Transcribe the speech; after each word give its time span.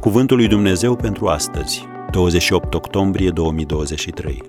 Cuvântul 0.00 0.36
lui 0.36 0.48
Dumnezeu 0.48 0.96
pentru 0.96 1.26
astăzi, 1.26 1.84
28 2.10 2.74
octombrie 2.74 3.30
2023. 3.30 4.42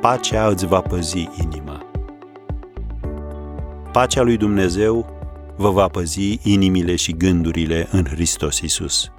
Pacea 0.00 0.48
îți 0.48 0.66
va 0.66 0.80
păzi 0.80 1.28
inima. 1.42 1.86
Pacea 3.92 4.22
lui 4.22 4.36
Dumnezeu 4.36 5.06
vă 5.56 5.70
va 5.70 5.88
păzi 5.88 6.38
inimile 6.42 6.96
și 6.96 7.12
gândurile 7.12 7.88
în 7.90 8.04
Hristos 8.04 8.60
Isus. 8.60 9.12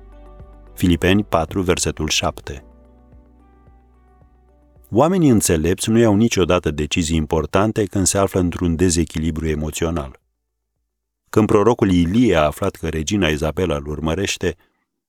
Filipeni 0.73 1.23
4, 1.23 1.61
versetul 1.61 2.07
7. 2.07 2.63
Oamenii 4.91 5.29
înțelepți 5.29 5.89
nu 5.89 5.97
iau 5.97 6.15
niciodată 6.15 6.71
decizii 6.71 7.17
importante 7.17 7.83
când 7.83 8.05
se 8.05 8.17
află 8.17 8.39
într-un 8.39 8.75
dezechilibru 8.75 9.47
emoțional. 9.47 10.19
Când 11.35 11.47
prorocul 11.47 11.91
Ilie 11.91 12.35
a 12.35 12.43
aflat 12.43 12.75
că 12.75 12.89
regina 12.89 13.27
Izabela 13.27 13.75
îl 13.75 13.87
urmărește, 13.87 14.55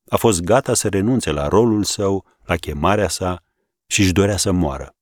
a 0.09 0.17
fost 0.17 0.41
gata 0.41 0.75
să 0.75 0.89
renunțe 0.89 1.31
la 1.31 1.49
rolul 1.49 1.85
său, 1.85 2.25
la 2.45 2.57
chemarea 2.57 3.09
sa 3.09 3.43
și 3.87 4.01
își 4.01 4.13
dorea 4.13 4.37
să 4.37 4.53
moară. 4.53 4.95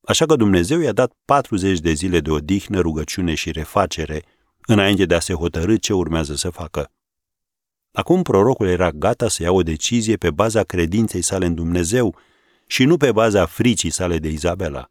Așa 0.00 0.26
că 0.26 0.36
Dumnezeu 0.36 0.80
i-a 0.80 0.92
dat 0.92 1.12
40 1.24 1.78
de 1.78 1.92
zile 1.92 2.20
de 2.20 2.30
odihnă, 2.30 2.80
rugăciune 2.80 3.34
și 3.34 3.50
refacere, 3.50 4.22
înainte 4.66 5.04
de 5.04 5.14
a 5.14 5.20
se 5.20 5.34
hotărâ 5.34 5.76
ce 5.76 5.92
urmează 5.92 6.34
să 6.34 6.50
facă. 6.50 6.92
Acum 7.92 8.22
prorocul 8.22 8.66
era 8.66 8.90
gata 8.90 9.28
să 9.28 9.42
ia 9.42 9.52
o 9.52 9.62
decizie 9.62 10.16
pe 10.16 10.30
baza 10.30 10.62
credinței 10.62 11.22
sale 11.22 11.46
în 11.46 11.54
Dumnezeu 11.54 12.16
și 12.66 12.84
nu 12.84 12.96
pe 12.96 13.12
baza 13.12 13.46
fricii 13.46 13.90
sale 13.90 14.18
de 14.18 14.28
Izabela. 14.28 14.90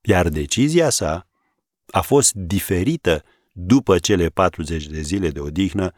Iar 0.00 0.28
decizia 0.28 0.90
sa 0.90 1.26
a 1.86 2.00
fost 2.00 2.34
diferită 2.34 3.24
după 3.56 3.98
cele 3.98 4.28
40 4.28 4.86
de 4.86 5.00
zile 5.00 5.30
de 5.30 5.40
odihnă 5.40 5.92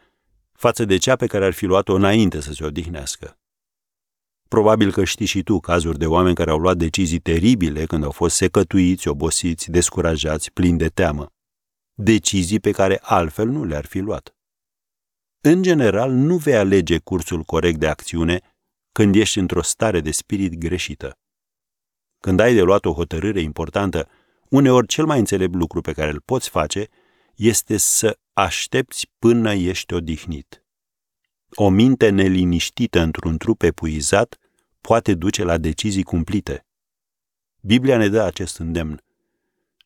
față 0.53 0.85
de 0.85 0.97
cea 0.97 1.17
pe 1.17 1.27
care 1.27 1.45
ar 1.45 1.53
fi 1.53 1.65
luat-o 1.65 1.95
înainte 1.95 2.41
să 2.41 2.53
se 2.53 2.65
odihnească. 2.65 3.39
Probabil 4.49 4.93
că 4.93 5.05
știi 5.05 5.27
și 5.27 5.43
tu 5.43 5.61
cazuri 5.61 5.99
de 5.99 6.07
oameni 6.07 6.35
care 6.35 6.51
au 6.51 6.59
luat 6.59 6.77
decizii 6.77 7.19
teribile 7.19 7.87
când 7.87 8.05
au 8.05 8.11
fost 8.11 8.37
secătuiți, 8.37 9.09
obosiți, 9.09 9.71
descurajați, 9.71 10.53
plini 10.53 10.79
de 10.79 10.89
teamă. 10.89 11.33
Decizii 11.95 12.61
pe 12.61 12.71
care 12.71 12.99
altfel 13.03 13.49
nu 13.49 13.65
le-ar 13.65 13.85
fi 13.85 13.99
luat. 13.99 14.37
În 15.41 15.63
general, 15.63 16.11
nu 16.11 16.37
vei 16.37 16.57
alege 16.57 16.99
cursul 16.99 17.43
corect 17.43 17.79
de 17.79 17.87
acțiune 17.87 18.41
când 18.93 19.15
ești 19.15 19.39
într-o 19.39 19.63
stare 19.63 20.01
de 20.01 20.11
spirit 20.11 20.55
greșită. 20.55 21.19
Când 22.19 22.41
ai 22.41 22.55
de 22.55 22.63
luat 22.63 22.85
o 22.85 22.93
hotărâre 22.93 23.41
importantă, 23.41 24.09
uneori 24.49 24.87
cel 24.87 25.07
mai 25.07 25.19
înțelept 25.19 25.55
lucru 25.55 25.81
pe 25.81 25.93
care 25.93 26.11
îl 26.11 26.21
poți 26.21 26.49
face 26.49 26.89
este 27.37 27.77
să 27.77 28.19
aștepți 28.33 29.11
până 29.19 29.53
ești 29.53 29.95
odihnit. 29.95 30.65
O 31.55 31.69
minte 31.69 32.09
neliniștită 32.09 33.01
într-un 33.01 33.37
trup 33.37 33.63
epuizat 33.63 34.39
poate 34.81 35.15
duce 35.15 35.45
la 35.45 35.59
decizii 35.59 36.03
cumplite. 36.03 36.67
Biblia 37.61 37.97
ne 37.97 38.09
dă 38.09 38.23
acest 38.23 38.59
îndemn. 38.59 39.03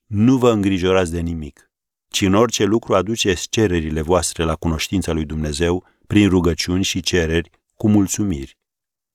Nu 0.06 0.38
vă 0.38 0.50
îngrijorați 0.50 1.10
de 1.10 1.20
nimic, 1.20 1.70
ci 2.08 2.20
în 2.20 2.34
orice 2.34 2.64
lucru 2.64 2.94
aduceți 2.94 3.48
cererile 3.48 4.00
voastre 4.00 4.44
la 4.44 4.54
cunoștința 4.54 5.12
lui 5.12 5.24
Dumnezeu 5.24 5.86
prin 6.06 6.28
rugăciuni 6.28 6.84
și 6.84 7.00
cereri 7.00 7.50
cu 7.74 7.88
mulțumiri. 7.88 8.58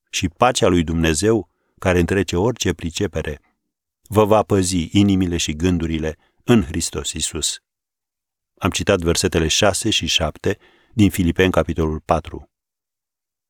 Și 0.10 0.30
pacea 0.30 0.68
lui 0.68 0.84
Dumnezeu, 0.84 1.50
care 1.80 2.00
întrece 2.00 2.36
orice 2.36 2.74
pricepere, 2.74 3.42
vă 4.02 4.26
va 4.26 4.44
păzi 4.44 4.90
inimile 4.92 5.38
și 5.38 5.56
gândurile 5.56 6.18
în 6.44 6.64
Hristos 6.64 7.12
Isus. 7.12 7.65
Am 8.58 8.70
citat 8.70 9.00
versetele 9.00 9.48
6 9.48 9.90
și 9.90 10.06
7 10.06 10.58
din 10.94 11.10
Filipeni, 11.10 11.52
capitolul 11.52 12.00
4. 12.00 12.50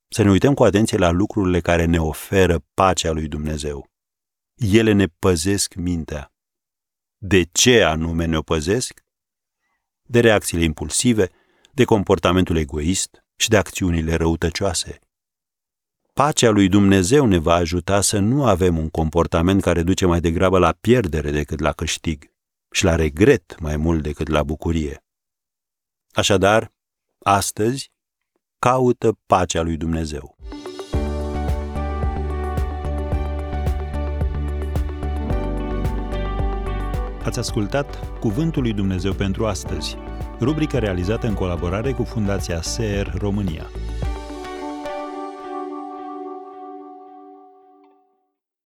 Să 0.08 0.24
ne 0.24 0.30
uităm 0.30 0.54
cu 0.54 0.64
atenție 0.64 0.98
la 0.98 1.10
lucrurile 1.10 1.60
care 1.60 1.86
ne 1.86 2.00
oferă 2.00 2.66
pacea 2.74 3.12
lui 3.12 3.28
Dumnezeu. 3.28 3.90
Ele 4.56 4.92
ne 4.92 5.06
păzesc 5.08 5.74
mintea. 5.74 6.34
De 7.18 7.44
ce 7.44 7.84
anume 7.84 8.26
ne 8.26 8.38
o 8.38 8.42
păzesc? 8.42 9.04
De 10.02 10.20
reacțiile 10.20 10.64
impulsive, 10.64 11.30
de 11.72 11.84
comportamentul 11.84 12.58
egoist 12.58 13.26
și 13.36 13.50
de 13.50 13.58
acțiunile 13.58 14.16
răutăcioase. 14.16 15.00
Pacea 16.14 16.50
lui 16.50 16.68
Dumnezeu 16.68 17.26
ne 17.26 17.38
va 17.38 17.54
ajuta 17.54 18.02
să 18.02 18.20
nu 18.20 18.46
avem 18.46 18.78
un 18.78 18.90
comportament 18.90 19.62
care 19.62 19.84
duce 19.84 20.06
mai 20.06 20.22
degrabă 20.22 20.58
la 20.58 20.72
pierdere 20.72 21.32
decât 21.32 21.60
la 21.60 21.72
câștig 21.72 22.35
și 22.76 22.84
la 22.84 22.96
regret 22.96 23.60
mai 23.60 23.78
mult 23.78 24.04
decât 24.04 24.28
la 24.28 24.44
bucurie. 24.44 25.04
Așadar, 26.12 26.74
astăzi, 27.20 27.92
caută 28.60 29.20
pacea 29.26 29.62
lui 29.62 29.78
Dumnezeu. 29.78 30.36
Ați 37.24 37.40
ascultat 37.40 38.20
Cuvântul 38.20 38.62
lui 38.62 38.74
Dumnezeu 38.74 39.14
pentru 39.14 39.46
astăzi, 39.46 39.96
rubrica 40.40 40.80
realizată 40.80 41.28
în 41.28 41.34
colaborare 41.34 41.92
cu 41.92 42.04
Fundația 42.04 42.62
SER 42.62 43.14
România. 43.18 43.70